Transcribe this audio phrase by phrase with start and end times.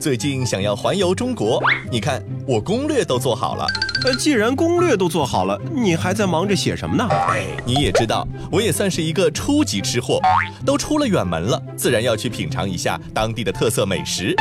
[0.00, 3.66] 最近想要环游中国，你看我攻略都做好了。
[4.02, 7.06] 呃，既然攻略都做好了，你还在忙着写什么呢？
[7.10, 10.18] 哎，你也知道，我也算是一个初级吃货，
[10.64, 14.34] 都出了远门了，自然要去品尝一下当地的特色美食。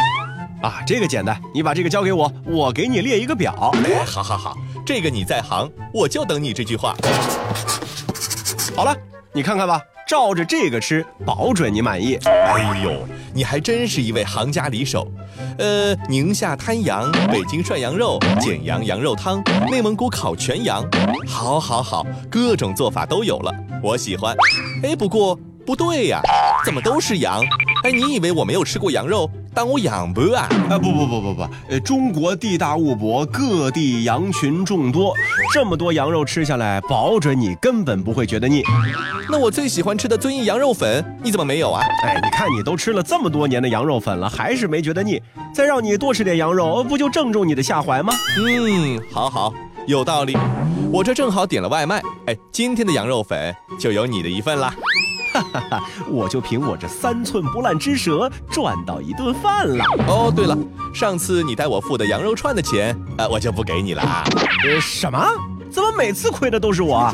[0.62, 3.70] 啊，这个简单，你把这个交给我，我给你列一个表。
[3.84, 6.96] 哎，好好好，这个你在行，我就等你这句话。
[8.74, 8.96] 好了，
[9.40, 9.82] 你看看吧。
[10.06, 12.16] 照着这个吃，保准你满意。
[12.26, 12.92] 哎呦，
[13.34, 15.10] 你还真是一位行家里手。
[15.58, 20.84] 呃，宁夏滩羊、北京涮羊肉、简阳羊肉汤、内蒙古烤全羊，
[21.26, 24.36] 好，好，好，各种做法都有了，我喜欢。
[24.84, 26.20] 哎，不过不对呀，
[26.66, 27.42] 怎么都是羊？
[27.86, 29.30] 哎，你以为我没有吃过羊肉？
[29.54, 30.48] 当我养不啊？
[30.70, 35.14] 啊不不不不不，呃，中国地大物博，各地羊群众多，
[35.54, 38.64] 这么多羊肉吃下来，保准你根本不会觉得腻。
[39.30, 41.84] 那我最喜欢吃的遵义羊肉粉，你怎么没有啊？
[42.04, 45.22] 哎，你看你都吃了这么多年的羊肉粉了，还是没觉得腻？
[45.54, 48.14] 再让你多吃点羊肉，不就正中你的下怀吗？
[48.38, 49.54] 嗯，好好，
[49.88, 50.38] 有道理。
[50.92, 54.74] 我这正好点了外卖，哎，今天的羊肉粉就有你的一份啦。
[55.32, 55.84] 哈哈哈！
[56.08, 59.84] 我就凭我这三寸不烂之舌赚到一顿饭了。
[60.08, 60.58] 哦，对了，
[60.94, 64.02] 上次你带我付的羊肉串的钱，呃，我就不给你了。
[64.66, 65.28] 呃，什么？
[65.72, 67.12] 怎么每次亏的都是我？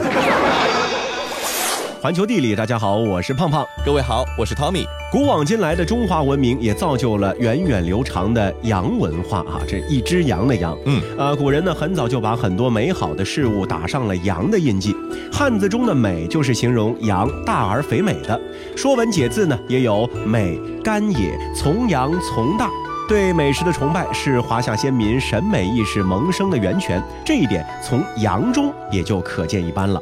[2.06, 3.66] 环球地理，大家好，我是胖胖。
[3.84, 4.86] 各位好，我是 Tommy。
[5.12, 9.58] 古往今来的中华文明也造就了源远流长的羊文化啊！
[9.68, 14.96] 这一只羊的羊，嗯，呃，古人呢很早就把很多美好的事物打上了羊的印记。
[15.34, 18.40] 汉字中的美就是形容羊大而肥美的。
[18.78, 22.70] 说文解字呢也有美甘也，从羊从大。
[23.10, 30.00] 对美食的崇拜是华夏先民审美意识萌生的源泉，这一点从羊中也就可见一斑了。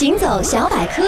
[0.00, 1.02] 行走小百科，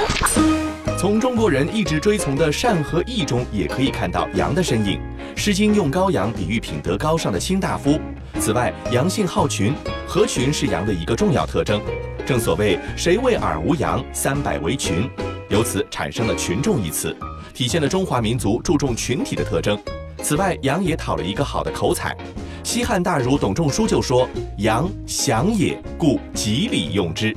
[0.98, 5.00] 从中国人一直追从的善和义中，也可以看到羊的身影。
[5.40, 7.98] 《诗经》用羔羊比喻品德高尚的卿大夫。
[8.38, 9.72] 此外，羊性好群，
[10.06, 11.80] 合群是羊的一个重要特征。
[12.26, 15.08] 正所谓“谁为尔无羊，三百为群”，
[15.48, 17.16] 由此产生了“群众”一词，
[17.54, 19.80] 体现了中华民族注重群体的特征。
[20.22, 22.14] 此外，羊也讨了一个好的口彩。
[22.62, 24.28] 西汉大儒董仲舒就说
[24.60, 27.34] ：“羊，祥也，故吉礼用之。”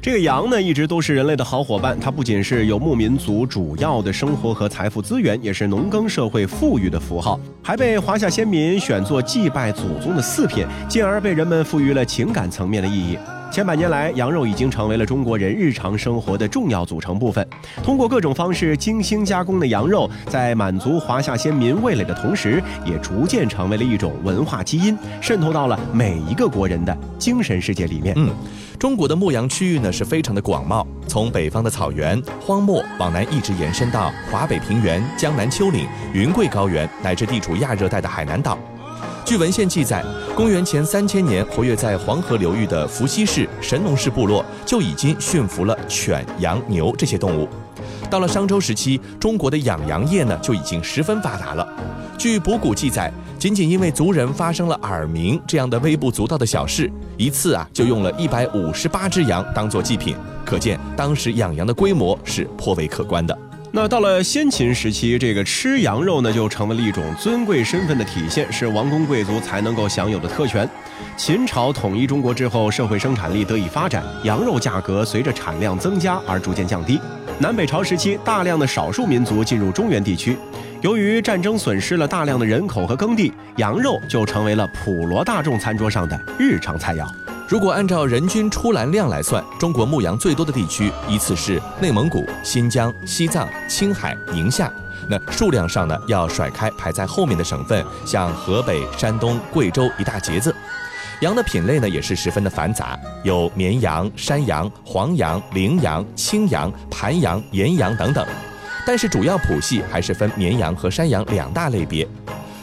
[0.00, 1.98] 这个羊呢，一直都是人类的好伙伴。
[1.98, 13.18] 它不仅是游牧民族主要的生活和财富资源，也是农耕社会富裕的符号，还被华夏先民选作祭拜祖宗的祀品，进而被人们赋予了情感层面的意义。
[13.50, 17.46] 千百年来，羊肉已经成为了中国人日常生活的重要组成部分。
[17.82, 28.14] 通过各种方式精心加工的羊肉，在满足华夏先民味蕾的同时，也逐渐成为了一种文化基因，渗透到了每一个国人的精神世界里面。
[28.16, 28.30] 嗯，
[28.78, 38.56] 中国的牧羊区域呢是非常的广袤，从北方的草原、荒漠往南一直延伸到华北平原、江南丘陵、云贵高原，乃至地处亚热带的海南岛。
[39.28, 40.02] 据文献记载，
[40.34, 47.46] 公元前三千年，活跃在黄河流域的伏羲氏、神农氏部落就已经驯服了犬、羊、牛这些动物。
[48.08, 51.68] 到了商周时期，中国的养羊业呢就已经十分发达了。
[52.16, 63.38] 据卜谷记载，仅仅因为族人发生了耳鸣这样的微不足道的小事，一次啊就用了一百五十八只羊当做祭品，可见当时养羊的规模是颇为可观的。
[63.80, 70.68] 那到了先秦时期，这个吃羊肉呢，就成为了一种尊贵身份的体现，是王公贵族才能够享有的特权。
[71.16, 77.00] 秦朝统一中国之后，社会生产力得以发展，羊肉价格随着产量增加而逐渐降低。
[77.38, 80.36] 南北朝时期，大量的少数民族进入中原地区，
[80.80, 87.06] 由于战争损失了大量的人口和耕地，羊肉就成为了普罗大众餐桌上的日常菜肴。
[87.48, 94.70] 如果按照人均出栏量来算，中国牧羊最多的地区依次是内蒙古、新疆、西藏、青海、宁夏。
[95.08, 100.54] 那数量上呢，要甩开排在后面的省份，像河北、山东、贵州一大截子。
[101.22, 108.26] 羊的品类呢，也是十分的繁杂，有绵羊、山羊、黄羊、羚羊、青羊、盘羊、岩羊等等。
[108.86, 112.06] 但是主要谱系还是分绵羊和山羊两大类别。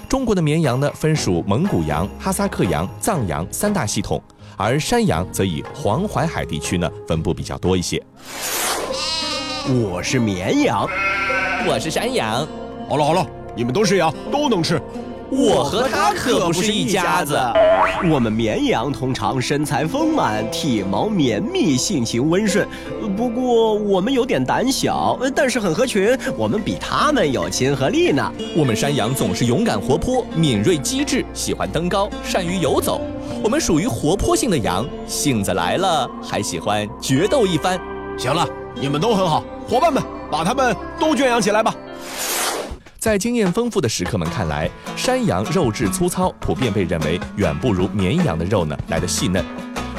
[0.08, 4.22] 中国的绵羊呢，分属蒙古羊、哈萨克羊、藏羊三大系统。
[4.57, 8.02] 而山羊则以黄淮海地区呢分布比较多一些。
[9.68, 10.88] 我是绵羊，
[11.68, 12.48] 我是山羊。
[12.88, 13.25] 好了好了，
[13.56, 14.81] 你们都是羊，都能吃。
[15.31, 17.36] 我和他可不是一家子。
[18.12, 22.68] 我们绵羊通常身材丰满，体毛绵密，性情温顺。
[23.18, 26.16] 不过我们有点胆小，但是很合群。
[26.38, 28.31] 我们比他们有亲和力呢。
[28.56, 33.02] 我们山羊总是勇敢活泼、敏锐机智，喜欢登高，善于游走。
[33.45, 37.80] 我们属于活泼性的羊，性子来了还喜欢决斗一番。
[38.18, 38.44] 行了，
[38.74, 40.01] 你们都很好，伙伴们，
[40.31, 41.71] 把他们都圈养起来吧。
[42.97, 49.45] 在经验丰富的食客们看来，山羊肉质粗糙，普遍被认为远不如绵羊的肉呢来的细嫩。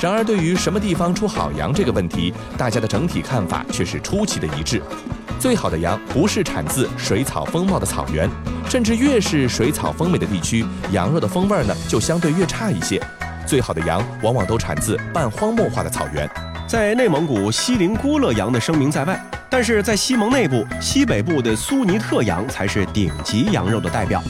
[0.00, 4.82] 然而，对于什么地方出好羊这个问题，大家的整体看法却是出奇的一致。
[5.38, 8.28] 最好的羊不是产自水草丰茂的草原，
[8.68, 13.00] 甚至越是水草丰美的地区，羊肉的风味呢就相对越差一些。
[13.46, 16.28] 最好的羊往往都产自半荒漠化的草原。
[16.66, 24.20] 在内蒙古锡林郭勒羊的声名在外，但是在西蒙内部、西北部的苏尼特羊才是顶级羊肉的代表。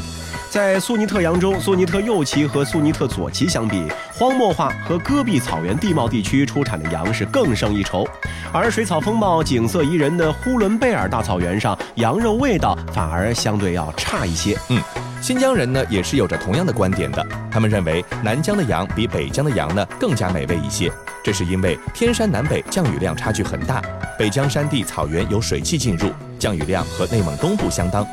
[0.50, 3.82] 在苏尼特羊中，苏尼特右旗和苏尼特左旗相比，
[4.12, 8.06] 荒漠化和戈壁草原地貌地区出产的羊是更胜一筹，
[8.52, 14.56] 而水草丰茂、景色宜人的呼伦贝尔大草原上，羊肉味道反而相对要差一些。
[14.68, 14.80] 嗯，
[15.26, 20.88] 新疆人呢也是有着同样的观点的，他们认为南疆的羊比北疆的羊呢更加美味一些，
[21.25, 23.82] 这是因为天山南北降雨量差距很大，
[24.17, 28.06] 北疆山地草原有水汽进入，降雨量和内蒙东部相当。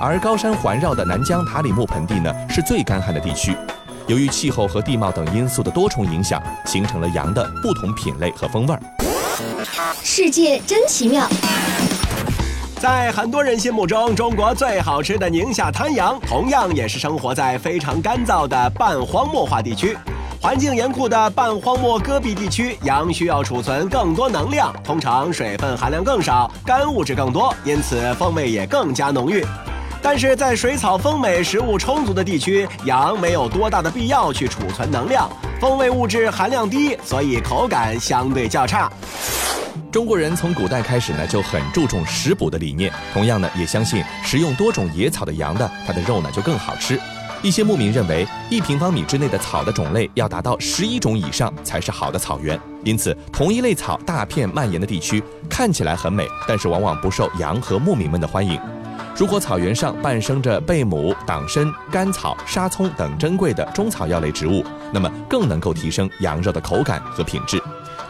[0.00, 3.56] 而高山环绕的南疆塔里木盆地呢，是最干旱的地区。
[4.06, 8.80] 由于气候和地貌等因素的多重影响，形成了羊的不同品类和风味儿。
[10.00, 11.28] 世界真奇妙！
[12.82, 19.96] 在很多人心目中，中国最好吃的宁夏滩羊，同样也是生活在非常干燥的半荒漠化地区。
[20.40, 29.46] 环境严酷的半荒漠戈壁地区，羊需要储存更多能量，通常水分含量更少，干物质更多，因此风味也更加浓郁。
[30.02, 35.30] 但是在水草丰美、食物充足的地区，羊没有多大的必要去储存能量，
[35.60, 38.90] 风味物质含量低，所以口感相对较差。
[39.92, 46.98] 中国人从古代开始呢，就很注重食补的理念，同样呢，也相信食用多种野草的羊的，它的肉呢就更好吃。
[47.42, 58.58] 一些牧民认为，一平方米之内的草的种类要达到十一种以上才是好的草原，因此同一类草大片蔓延的地区看起来很美，但是往往不受羊和牧民们的欢迎。
[59.14, 67.62] 如果草原上伴生着贝母、党参、甘草、沙葱等珍贵的中草药类植物，那么更能够提升羊肉的口感和品质。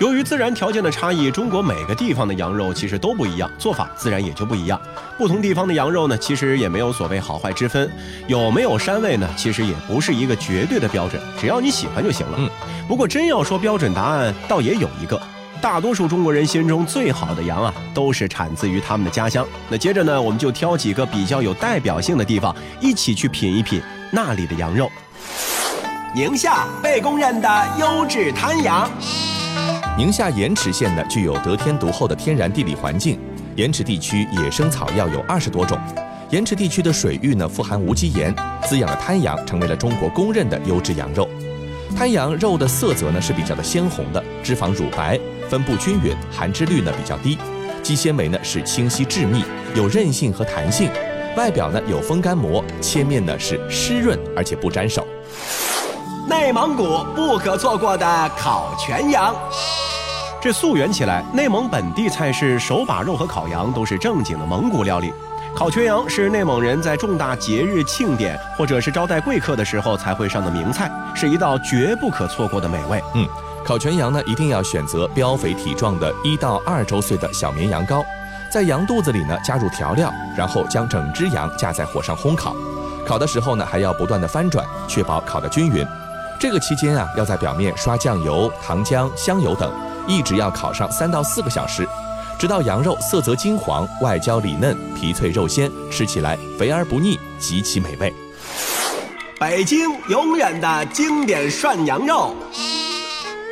[0.03, 4.81] 由于自然条件的差异，中国每个地方的羊肉其实都不一样，做法自然也就不一样。
[5.17, 7.89] 不同地方的羊肉呢，其实也没有所谓好坏之分，
[8.27, 9.31] 有没有膻味呢？
[9.37, 12.35] 其实也不是一个绝对的标准，只要你喜欢就行了。
[12.39, 12.51] 嗯，
[12.89, 15.23] 不过真要说标准答案，倒也有一个。
[15.61, 19.47] 大多数中国人心中最好的羊啊，都是产自于他们的家乡。
[19.69, 24.91] 那接着呢，我们就挑几个比较有代表性的地方，一起去品一品那里的羊肉。
[26.13, 28.91] 宁夏被公认的优质滩羊。
[29.99, 33.21] 宁夏盐池县呢，具有得天独厚的天然地理环境，
[33.57, 35.79] 盐池地区野生草药有二十多种。
[36.31, 38.35] 盐池地区的水域呢，富含无机盐，
[38.65, 41.29] 滋养了滩羊，成为了中国公认的优质羊肉。
[41.95, 45.21] 滩羊肉的色泽呢是比较的鲜红的，脂肪乳白。
[45.51, 47.37] 分布均匀，含脂率呢比较低，
[47.83, 49.45] 肌纤维呢是清晰致密，
[49.75, 50.91] 有韧性和弹性，
[51.37, 55.07] 外表呢有风干膜，切面呢是湿润而且不粘手。
[56.29, 59.35] 内蒙古不可错过的烤全羊，
[60.43, 65.15] 这溯源起来，内蒙本地菜式手把肉和烤羊都是正经的蒙古料理。
[65.55, 73.01] 烤全羊是内蒙人在重大节日庆典或者是招待贵客的时候才会上的名菜，是一道绝不可错过的美味。
[73.15, 73.25] 嗯。
[73.65, 78.05] 烤全羊呢，一定要选择膘肥体壮的一到二周岁的小绵羊羔，
[78.51, 82.53] 在羊肚子里呢加入调料，然后将整只羊架在火上烘烤。
[83.07, 85.87] 烤的时候呢，还要不断的翻转，确保烤得均匀。
[86.41, 89.73] 这个期间啊，要在表面刷酱油、糖浆、香油等，
[90.07, 91.87] 一直要烤上三到四个小时，
[92.39, 98.13] 直到羊肉色泽金黄、外焦里嫩、皮脆肉鲜，吃起来肥而不腻，极其美味。
[99.39, 102.35] 北京永远的经典涮羊肉。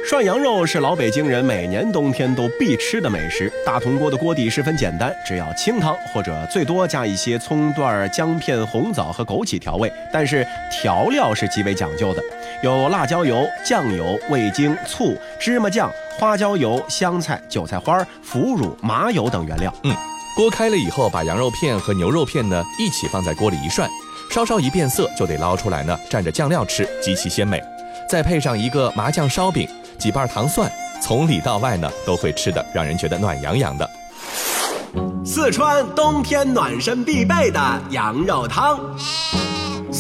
[0.08, 3.52] 涮羊肉是老北京人每年冬天都必吃的美食。
[3.64, 9.92] 大铜锅的锅底十分简单，只要清汤或者最多加一些葱段、姜片、红枣和枸杞调味。
[10.12, 12.20] 但是调料是极为讲究的，
[12.60, 15.88] 有辣椒油、酱油、味精、醋、芝麻酱、
[16.20, 19.72] 花椒油、香菜、韭菜花、腐乳、麻油等原料。
[19.84, 19.96] 嗯，
[20.36, 23.88] 锅开了以后，把羊肉片和牛肉片呢一起放在锅里一涮，
[24.30, 27.58] 稍稍一变色就得捞出来呢，蘸着酱料吃，极其鲜美。
[28.06, 29.66] 再配上一个麻酱烧饼。
[29.98, 30.70] 几瓣糖蒜，
[31.02, 33.88] 从里到外呢都会吃的，让人觉得暖洋洋的。
[35.24, 38.78] 四川冬天暖身必备的羊肉汤。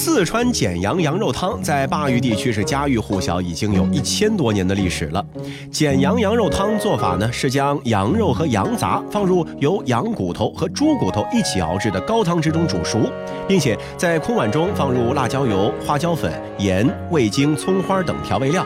[0.02, 5.22] 四川简阳羊肉汤在巴渝地区是家喻户晓，已经有一千多年的历史了。
[5.70, 13.12] 简阳羊肉汤做法呢是将羊肉和羊杂放入由羊骨头和猪骨头一起熬制的高汤之中煮熟，
[13.46, 18.64] 并且在空碗中放入辣椒油、花椒粉、盐、味精、葱花等调味料。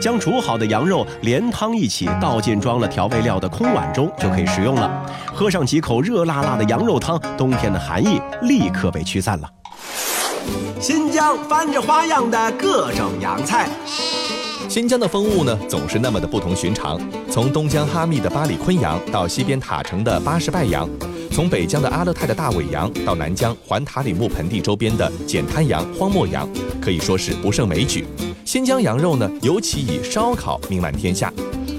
[0.00, 5.04] 将煮好的羊肉连汤一起倒进装了调味料的空碗中，就可以食用了。
[5.34, 9.50] 喝上几口热辣辣的羊肉汤，冬天的寒意立刻被驱散了。
[10.80, 13.68] 新疆翻着花样的各种洋菜。
[14.68, 17.00] 新疆的风物呢，总是那么的不同寻常。
[17.28, 20.86] 从东疆哈密的巴里坤羊，到西边塔城的巴什拜羊；
[21.32, 26.48] 从北疆的阿勒泰的大尾羊，到南疆环塔里木盆地周边的碱滩羊、荒漠羊，
[26.80, 28.06] 可以说是不胜枚举。
[28.44, 31.32] 新疆羊肉呢，尤其以烧烤名满天下。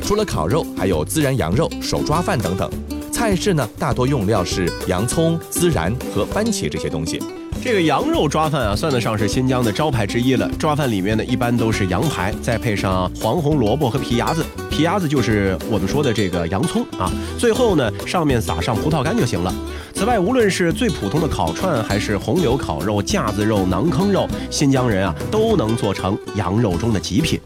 [0.03, 2.69] 除了烤肉，还有孜然羊肉、手抓饭等等。
[3.13, 7.21] 菜式呢，大多用料是洋葱、孜然和番茄这些东西。
[7.61, 10.49] 这个羊肉抓饭啊，算得上是新疆的招牌之一了。
[10.57, 14.45] 抓饭里面呢，一般都是羊排，再配上黄红萝卜和皮牙子。
[14.71, 17.11] 皮牙子就是我们说的这个洋葱啊。
[17.37, 19.53] 最后呢，上面撒上葡萄干就行了。
[19.93, 27.39] 此外，无论是最普通的烤串，还是红柳烤肉、架子肉、馕坑肉，新疆人啊都能做成羊肉中的极品。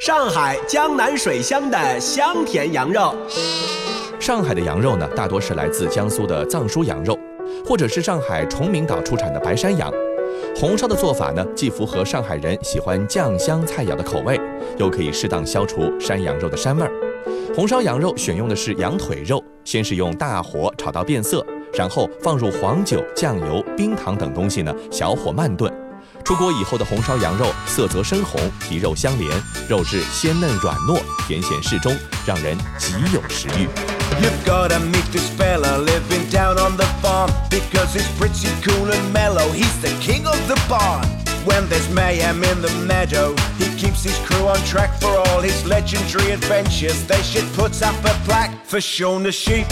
[0.00, 3.14] 上海江南水乡的香甜羊肉。
[4.18, 7.16] 上海的羊肉呢，大多是来自江苏的藏书羊肉。
[7.64, 9.92] 或者是上海崇明岛出产的白山羊，
[10.56, 14.40] 红烧的做法呢，既符合上海人喜欢酱香菜肴的口味，
[14.78, 16.90] 又可以适当消除山羊肉的膻味儿。
[17.54, 25.72] 红烧羊肉选用的是羊腿肉，先是用大火炒到变色，然后放入黄酒、酱油、冰糖等东西呢，小火慢炖。
[26.24, 29.30] 出锅以后的红烧羊肉色泽深红，皮肉相连，
[29.68, 31.94] 肉质鲜嫩软糯，甜咸适中，
[32.26, 33.97] 让人极有食欲。
[34.20, 39.48] You've gotta meet this fella living down on the farm Because he's pretty cool and mellow.
[39.52, 41.06] He's the king of the barn.
[41.44, 45.64] When there's mayhem in the meadow He keeps his crew on track for all his
[45.66, 47.06] legendary adventures.
[47.06, 49.66] They should put up a plaque for Shaun the Sheep.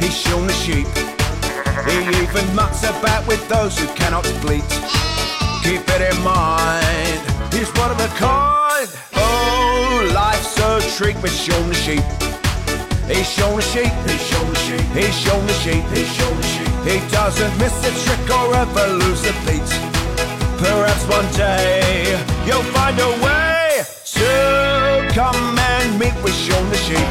[0.00, 0.86] He's Shaun the Sheep.
[1.88, 4.68] He even mucks about with those who cannot bleat.
[5.62, 7.20] Keep it in mind
[7.52, 8.88] He's one of a kind.
[9.14, 12.25] Oh, life's a treat with Shaun the Sheep
[13.08, 16.42] He's shown the sheep, he's shown the sheep, he's shown the sheep, he's shown the
[16.42, 16.66] sheep.
[16.82, 19.70] He doesn't miss a trick or ever lose a beat.
[20.58, 23.82] Perhaps one day you'll find a way
[24.16, 27.10] to come and meet with Shaun the sheep.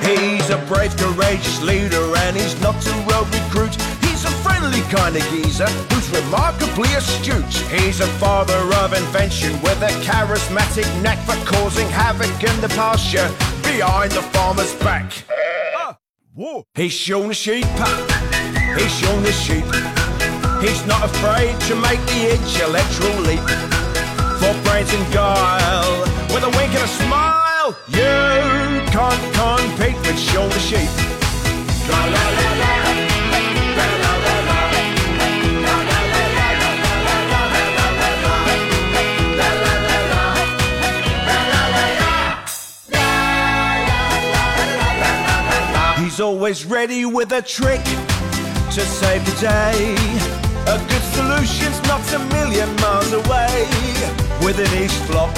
[0.00, 3.74] He's a brave, courageous leader, and he's not a road recruit.
[4.00, 7.44] He's a friendly kind of geezer who's remarkably astute.
[7.68, 13.28] He's a father of invention with a charismatic knack for causing havoc in the pasture
[13.72, 15.12] behind the farmer's back.
[16.38, 17.66] Uh, he's shown the sheep,
[18.76, 19.64] he's shown the sheep.
[20.60, 23.46] He's not afraid to make the intellectual leap.
[24.40, 26.00] For brains and guile,
[26.32, 30.90] with a wink and a smile, you can't compete with Shaun the sheep.
[31.90, 32.85] La la la
[46.36, 47.82] always ready with a trick
[48.68, 49.96] to save the day.
[50.68, 53.64] A good solution's not a million miles away.
[54.44, 55.34] Within his flock,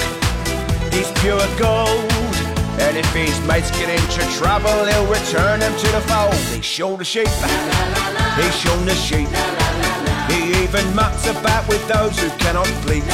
[0.91, 2.35] he's pure gold.
[2.83, 6.35] And if his mates get into trouble, he'll return them to the fold.
[6.51, 7.31] He's shown the sheep,
[8.35, 9.29] he's shown the sheep.
[10.27, 13.07] He even mucks about with those who cannot bleat.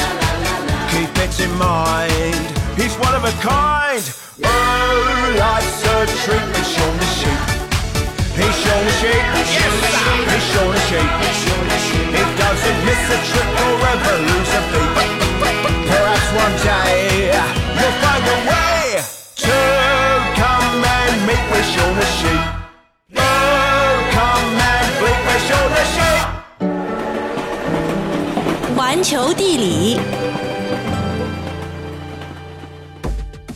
[0.90, 4.02] Keep it in mind, he's one of a kind.
[4.42, 7.55] Oh, life's a treat, he's shown the sheep.
[8.36, 9.72] He's shown the shape, yes,
[10.28, 11.12] he's shown the shape.
[12.16, 14.92] He doesn't miss a trick or ever lose a beat.
[15.88, 17.32] Perhaps one day
[17.78, 19.00] you'll find a way
[19.44, 19.56] to
[20.36, 22.44] come and meet with Shaun the sheep.
[23.16, 26.24] Oh, come and meet with Shaun the sheep.
[28.76, 30.25] 环球地理。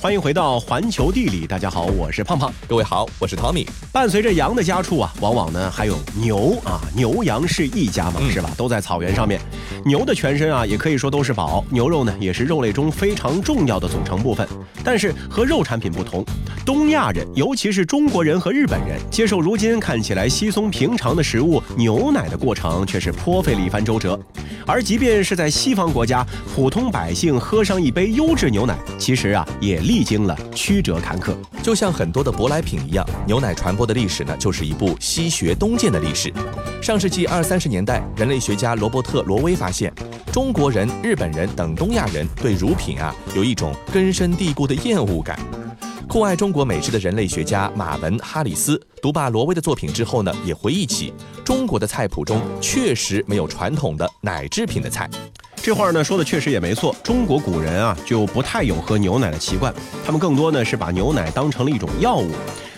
[0.02, 3.66] 欢迎回到环球地理，大家好，我是胖胖，各位好，我是 Tommy。
[3.92, 8.50] 伴随着羊的家畜啊，往往呢还有牛啊，牛羊是一家嘛，是吧？
[8.56, 9.38] 都在草原上面。
[9.84, 11.62] 牛的全身啊，也可以说都是宝。
[11.68, 14.48] 牛肉呢，也是肉类中非常重要的组成部分。
[14.82, 16.24] 但是和肉产品不同，
[16.64, 24.18] 东亚人，尤其是中国人和日本人，接受如今看起来稀松平常的食物牛奶的过程，却是颇费了一番周折。
[24.66, 29.89] 而即便是在西方国家，普通百姓喝上一杯优质牛奶，其实啊，也。
[29.90, 36.32] 历经了曲折坎坷，就像很多的舶来品一样，牛奶传播的历史呢，就是一部西学东渐的历史。
[36.80, 39.92] 上世纪二三十年代，人类学家罗伯特·罗威发现，
[40.32, 45.36] 中国人、日本人等东亚人对乳品啊有一种根深蒂固的厌恶感。
[46.06, 51.12] 酷爱中国美食的人类学家马文·哈里斯读罢罗威的作品之后呢，也回忆起
[51.44, 55.10] 中国的菜谱中确实没有传统的奶制品的菜。
[55.62, 56.96] 这话呢说的确实也没错。
[57.02, 59.72] 中国古人啊就不太有喝牛奶的习惯，
[60.04, 62.30] 他们更多呢是把牛奶当成了一种药物。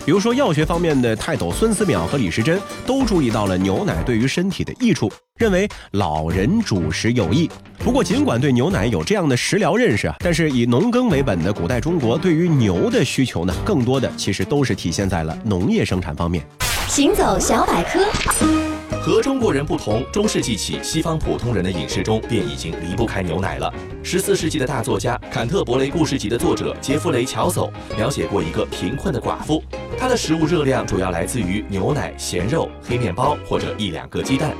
[0.05, 7.49] 比如说药学方面的泰斗孙思邈和李时珍都注意到了牛奶对于身体的益处，认为老人主食有益。
[7.79, 16.45] 不过尽管对牛奶有这样的食疗认识啊，但是以农耕为本的古代中国对于牛的需求呢，更多的其实都是体现在了农业生产方面。
[16.89, 18.62] 行走小百科。
[19.01, 23.73] 和中国人不同，中世纪起，西方普通人的饮食中便已经离不开牛奶了。
[24.01, 29.63] 十四世纪的大作家《坎特伯雷故事集》的作者杰弗雷·乔叟描写过一个贫困的寡妇，
[29.97, 34.53] 她的食物热量主要来自于牛奶、咸肉、黑面包或者一两个鸡蛋。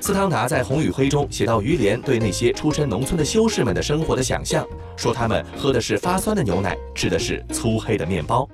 [0.00, 8.48] 斯汤达在《红与灰》中写到于连对那些出身农村的修士们的生活的想象，说他们喝的是发酸的牛奶，吃的是粗黑的面包。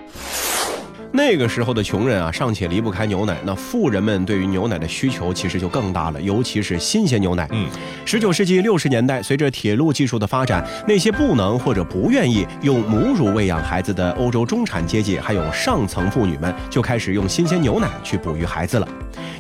[1.11, 7.49] 那个时候的穷人啊，尚且离不开牛奶，那富人们对于牛奶的需求其实就更大了，尤其是新鲜牛奶。
[7.51, 7.67] 嗯，
[8.05, 18.87] 十九世纪六十年代，随着铁路技术的发展，那些不能或者不愿意用母乳喂养孩子的欧洲中产阶级，还有上层妇女们，就开始用新鲜牛奶去哺育孩子了。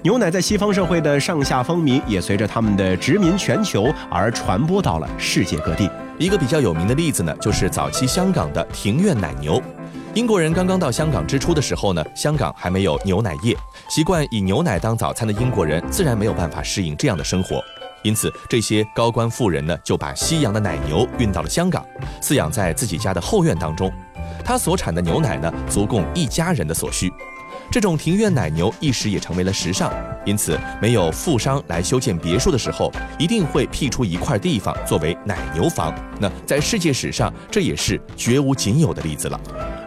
[0.02, 5.88] 牛奶在西方社会的上下风靡，也随着他们的殖民全球而传播到了世界各地。
[6.18, 9.62] 一个比较有名的例子呢，就是早期香港的庭院奶牛。
[10.18, 13.56] 英国人刚刚到香港之初的时候呢，香港还没有牛奶业，
[13.88, 17.62] 习惯以牛奶当早餐的英国人自然没有办法适应这样的生活，
[18.02, 21.87] 因此这些高官富人呢就把西洋的奶牛运到了香港，
[22.20, 23.92] 饲养在自己家的后院当中，
[24.44, 27.12] 它所产的牛奶呢足供一家人的所需。
[27.70, 29.92] 这种庭院奶牛一时也成为了时尚，
[30.26, 35.94] 因此没有富商来修建别墅的时候，一定会辟出一块地方作为奶牛房。
[36.18, 39.40] 那在世界史上，这也是绝无仅有的例子了。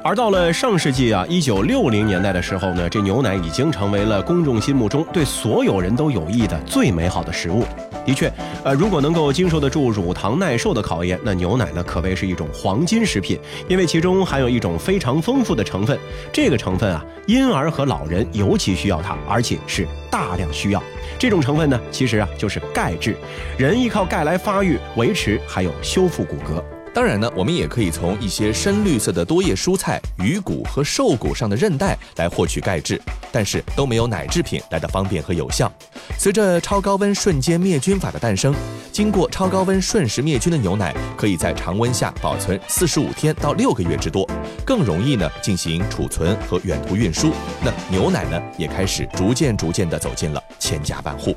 [0.03, 7.63] 而到了上世纪啊，一九六零年代的时候呢，这牛奶已经成为了公众心目中对所有人都有益的最美好的食物。
[8.03, 8.31] 的确，
[8.63, 15.95] 呃，如果能够经受得住乳糖耐受的考验，那牛奶呢可谓是一种黄金食品，因为其中含有一种非常丰富的成分。
[16.33, 20.81] 这个成分啊，婴儿和老人尤其需要它，而且是大量需要。
[21.19, 23.15] 这种成分呢，其实啊就是钙质，
[23.55, 26.59] 人依靠钙来发育、维持还有修复骨骼。
[26.93, 33.01] 当然呢，我们也可以从一些深绿色的多叶蔬菜、鱼骨和兽骨上的韧带来获取钙质，
[33.31, 35.71] 但是都没有奶制品来的方便和有效。
[36.17, 38.53] 随着超高温瞬间灭菌法的诞生，
[38.91, 44.29] 经过超高温瞬时灭菌的牛奶可以在常温下保存四十五天到六个月之多，
[44.65, 47.31] 更容易呢进行储存和远途运输。
[47.63, 51.33] 那牛奶呢也开始逐渐逐渐地走进了千家万户。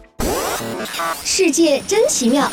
[1.22, 2.50] 世界真奇妙。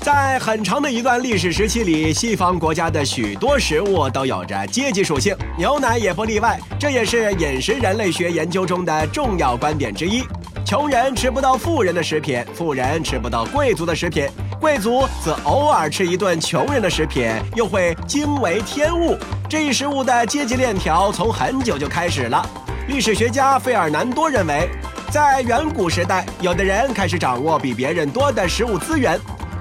[0.00, 6.58] 在很长的一段历史时期里，西方国家的许多食物都有着阶级属性，牛奶也不例外。
[6.78, 10.22] 这也是饮食人类学研究中的重要观点之一。
[10.64, 14.28] 穷人吃不到富人的食品，富人吃不到贵族的食品，
[14.60, 19.16] 贵族则偶尔吃一顿穷人的食品，又会惊为天物。
[19.48, 22.48] 这一食物的阶级链条从很久就开始了。
[22.86, 24.68] 历史学家费尔南多认为，
[25.10, 29.18] 在远古时代，有的人开始掌握比别人多的食物资源。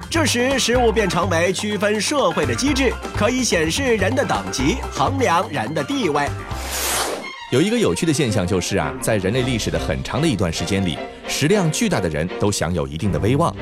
[0.10, 6.26] 这时，食物便成为区分社会的机制，可以显示人的等级，衡量人的地位。
[7.52, 13.54] 有一个有趣的现象就是啊，在人类历史的很长的一段时间里，食量巨大的人都享有一定的威望。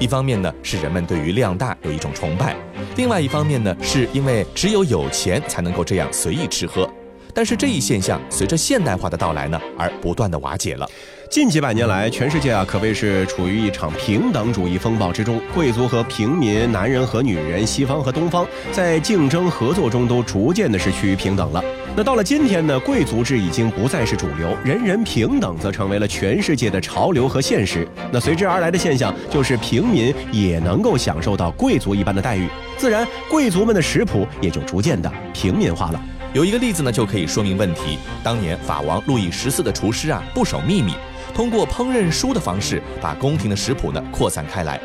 [0.00, 2.54] 一方面呢，是人们对于量大有一种崇拜；
[2.96, 6.88] 另外一方面呢，是因为只有有钱才能够这样随意吃喝。
[7.34, 10.88] 但是这一现象随着现代化的到来呢，而不断的瓦解了。
[11.30, 21.64] 近几百年来，全世界啊可谓是处于一场平等主义风暴之中，贵族和平民、男人和女人、西方和东方，在竞争合作中都逐渐的是趋于平等了。
[21.96, 27.88] 那到了今天呢，贵族制已经不再是主流，人人平等则成为了全世界的潮流和现实。
[28.10, 36.00] 那随之而来的现象就是平民也能够享受到贵族一般的待遇，自然贵族们的食谱也就逐渐的平民化了。
[36.32, 37.98] 有一个例子呢，就可以说明问题。
[38.24, 40.94] 当年法王路易十四的厨师啊，不守秘密。
[41.34, 44.80] 通过烹饪书的方式，把宫廷的食谱呢扩散开来，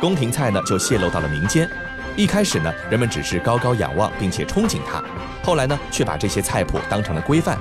[0.00, 1.68] 宫廷菜呢就泄露到了民间。
[2.16, 5.04] 一开始呢，人们只是高高仰望并且憧憬它，
[5.42, 7.58] 后来呢，却把这些菜谱当成了规范。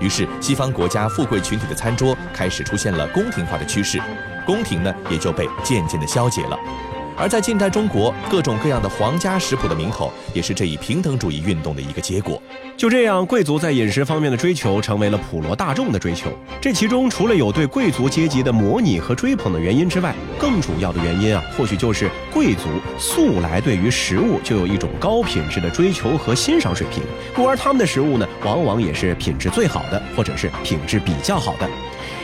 [0.00, 4.00] 于是，西方国家富贵群体的餐桌开始出现了宫廷化的趋势，
[4.46, 6.56] 宫廷呢也就被渐渐的消解了。
[7.18, 12.40] 而在近代中国，各种各样的皇家食谱的名头，也是这一平等主义运动的一个结果。
[12.76, 16.30] 就这样，贵族在饮食方面的追求，成为了普罗大众的追求。
[16.60, 27.02] 这其中，除了有对贵族阶级的模拟和追捧的原因之外，更主要的原因啊，或许就是贵族素来对于食物就有一种高品质的追求和欣赏水平，
[27.34, 31.68] 故而他们的食物呢，往往也是品质最好的，或者是品质比较好的。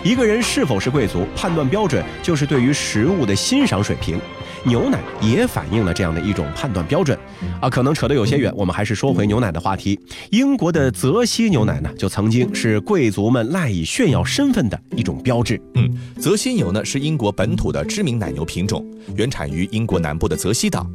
[0.04, 4.20] 一个人是否是贵族，判断标准就是对于食物的欣赏水平。
[4.64, 7.18] 牛奶也反映了这样的一种判断标准。
[7.60, 9.98] 啊，可能扯得有些远，我们还是说回牛奶的话题。
[10.30, 15.60] 英国的泽西牛奶呢，就曾经是贵族们赖以炫耀身份的一种标志。
[15.74, 18.84] 嗯，泽西牛呢是英国本土的知名奶牛品种，
[19.16, 20.86] 原产于英国南部的泽西岛。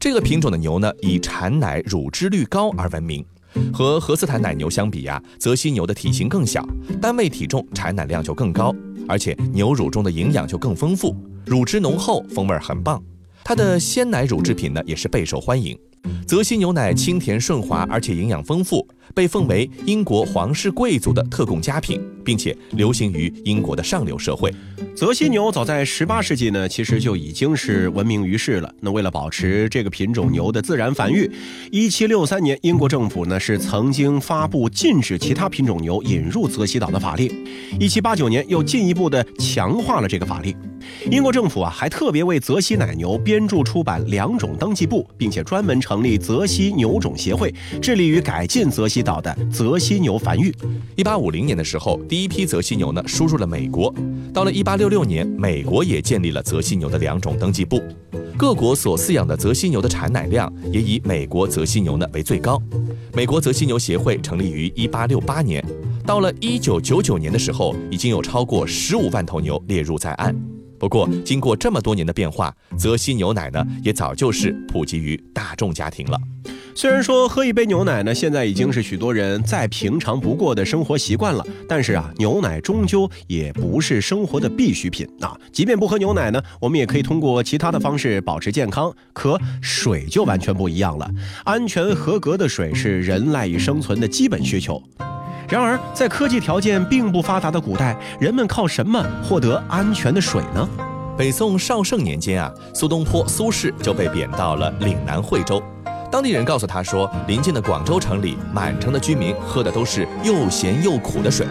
[0.00, 3.24] 这个品种的牛呢，以产奶乳脂率高而闻名。
[3.72, 6.66] 和荷斯坦奶牛相比呀，泽西牛的体型更小，
[7.00, 8.74] 单位体重产奶量就更高，
[9.08, 13.02] 而且牛乳中的营养就更丰富，乳汁浓厚，风味很棒。
[13.48, 15.74] 它的鲜奶乳制品呢，也是备受欢迎。
[16.26, 24.52] 泽西牛奶清甜顺滑，而且营养丰富，被奉为英国皇室贵族的特供佳品，并且流行于英国的上流社会。
[24.94, 28.74] 泽西牛早在十八世纪呢，其实就已经是闻名于世了。
[28.80, 31.30] 那为了保持这个品种牛的自然繁育，
[31.70, 37.30] 一七六三年，英国政府呢是曾经发布禁止其他品种牛引入泽西岛的法令。
[37.78, 40.56] 一七八九年，又进一步的强化了这个法令。
[41.10, 50.54] 英国政府啊，还特别为泽西奶牛编著出版两种登记簿，并且专门成立泽西牛种协会，致力于改进泽西岛的泽西牛繁育。
[50.96, 53.94] 一八五零年的时候，第一批泽西牛呢输入了美国。
[54.32, 57.80] 到了一八六六年，美国也建立了泽西牛的两种登记簿。
[58.36, 62.62] 各国所饲养的泽西牛的产奶量也以美国泽西牛呢为最高。
[63.12, 65.64] 美国泽西牛协会成立于一八六八年，
[66.06, 70.57] 到了一九九九年的时候，已经有超过十五万头牛列入在案。
[70.78, 76.18] 不过，经过这么多年的变化，泽西牛奶呢，也早就是普及于大众家庭了。
[76.74, 85.36] 虽然说喝一杯牛奶呢，现在已经是许多人再平常不过的生活习惯了，但是啊，牛奶终究也不是生活的必需品啊。
[85.52, 88.94] 即便不喝牛奶呢，我们也可以通过其他的方式保持健康。
[89.12, 91.10] 可水就完全不一样了，
[91.44, 94.80] 安全合格的水是人赖以生存的基本需求。
[95.48, 100.68] 然而，在科技条件并不发达的古代，人们靠什么获得安全的水呢？
[101.16, 105.62] 北宋绍圣年间啊，苏东坡苏轼就被贬到了岭南惠州。
[106.12, 111.46] 当地人告诉他说，临近的广州城里，满城的居民喝的都是又咸又苦的水。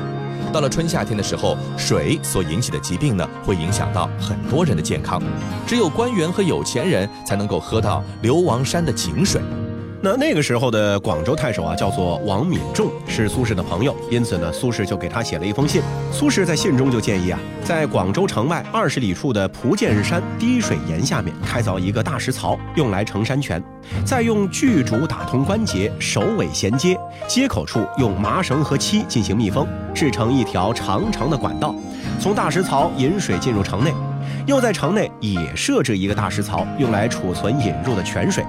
[0.53, 5.19] 到了春夏天的时候，水所引起的疾病呢，会影响到很多人的健康。
[5.65, 9.41] 只有官员和有钱人才能够喝到流王山的井水。
[9.99, 15.81] 那那个时候的广州太守啊，叫做王敏仲，是苏轼的朋友，因此呢，苏轼就给他写了一封信。
[16.11, 23.61] 苏轼在信中就建议啊，在广州城外二十里处的蒲涧山滴水岩下面开凿一个大石槽，用来盛山泉，
[24.05, 26.95] 再用巨竹打通关节，首尾衔接，
[27.27, 31.73] 接口处用麻绳和漆进行密封，制成一条长长的管道，
[32.19, 33.91] 从大石槽引水进入城内，
[34.45, 38.45] 又在城内也设置一个大石槽，用来储存引入的泉水。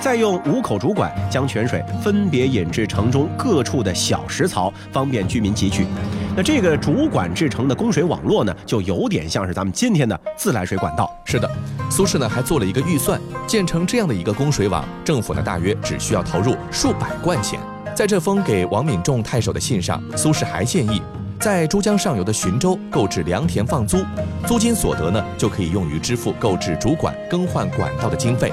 [0.00, 5.86] 再用五口主管将泉水分别引至城中各处的小石槽，方便居民汲取。
[6.34, 11.10] 那这个主管制成的供水网络呢，就有点像是咱们今天的自来水管道。
[11.26, 11.48] 是的，
[11.90, 17.60] 苏轼呢还做了一个预算，建成这样的一个供水网，政府呢大约只需要投入数百贯钱。
[17.94, 21.02] 在这封给王敏仲太守的信上，苏轼还建议，
[21.38, 23.98] 在珠江上游的浔州购置良田放租，
[24.46, 28.50] 租金所得呢就可以用于支付购置主管、更换管道的经费。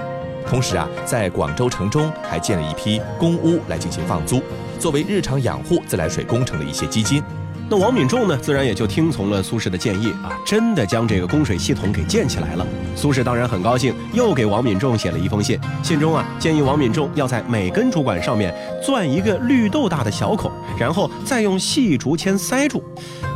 [0.48, 4.42] 同时啊，在广州城中还建了一批公屋来进行放租，
[4.80, 7.22] 作为日常养护自来水工程的一些基金。
[7.70, 12.66] 那王敏仲呢，自然也就听从了苏轼的建议啊，真的将这个供水系统给建起来了。
[12.96, 15.60] 苏轼当然很高兴，又给王敏仲写了一封信。
[15.84, 22.82] 信中啊，建议王敏仲要在每根主管上面钻一个绿豆大的小孔，然后再用细竹签塞住。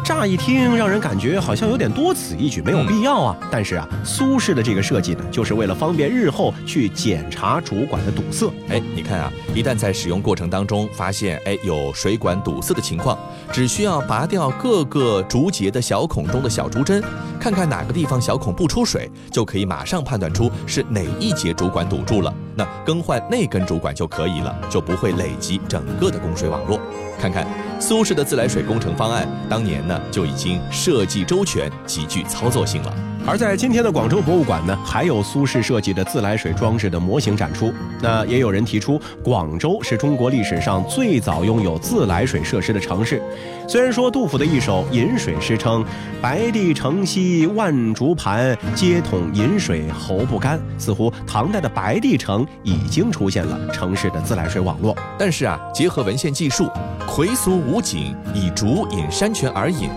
[0.03, 3.37] 乍一听，让人感觉好像有点多此一举，没有必要啊。
[3.51, 8.51] 但是啊，苏轼的这个设计呢，就是为了方便日后去检查主管的堵塞。
[8.69, 13.17] 哎，你看啊，一旦在使用过程当中发现哎有水管堵塞的情况，
[13.51, 17.03] 只需要拔掉各个竹节的小孔中的小竹针，
[17.39, 26.79] 看看哪个地方小孔不出水，就可以马上判断出是哪一节主管堵住了，那更换那根主管就可以了，就不会累积整个的供水网络。
[27.19, 27.45] 看看
[27.81, 32.93] 苏轼的自来水工程方案，当年呢就已经设计周全，极具操作性了。
[33.27, 37.71] 而在今天的广州博物馆呢，还有苏轼设计的自来水装置的模型展出。
[38.01, 43.21] 那也有人提出，广州是中国历史上最早拥有自来水设施的城市。
[43.67, 45.85] 虽然说杜甫的一首饮水诗称
[46.19, 54.97] “白帝城西万竹盘，皆统饮水喉不干”，似乎唐代的白帝城已经出现了城市的自来水网络。
[55.17, 56.67] 但是啊，结合文献记述，
[57.07, 59.89] 回俗无井，以竹引山泉而饮。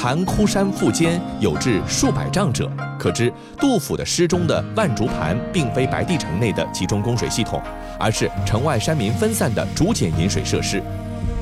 [0.00, 7.60] 盘枯山腹间有至数百丈者，可知杜甫的诗中的万竹盘并非白帝城内的集中供水系统，
[7.98, 10.80] 而是城外山民分散的竹简饮水设施。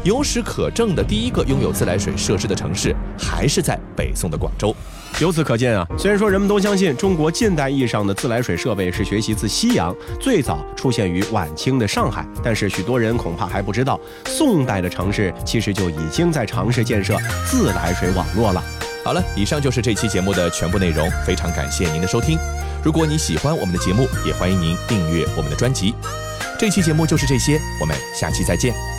[0.06, 4.72] 有史可证的第一个拥有自来水设施的城市，还是在北宋的广州。
[5.18, 18.62] 由此可见啊，虽然说人们都相信中国近代意义上的自来水设备是学习自西洋，最早出现于晚清的上海，但是许多人恐怕还不知道，宋代的城市其实就已经在尝试建设自来水网络了。
[19.02, 22.38] 好了，以上就是这期节目的全部内容，非常感谢您的收听。
[22.84, 25.92] 如果你喜欢我们的节目，也欢迎您订阅我们的专辑。
[26.56, 28.95] 这期节目就是这些，我们下期再见。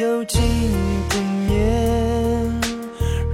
[0.00, 0.40] 幽静
[1.10, 1.16] 的
[1.52, 2.50] 夜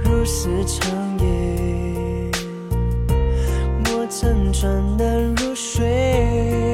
[0.03, 2.29] 如死长夜
[3.85, 6.66] 我辗转难入睡